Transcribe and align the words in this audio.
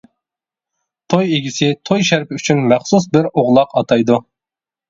توي 1.13 1.27
ئىگىسى 1.35 1.69
توي 1.89 2.07
شەرىپى 2.09 2.39
ئۈچۈن 2.39 2.65
مەخسۇس 2.73 3.09
بىر 3.17 3.31
ئوغلاق 3.35 3.77
ئاتايدۇ. 3.83 4.19